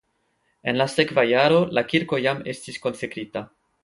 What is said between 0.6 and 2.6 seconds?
En la sekva jaro la kirko jam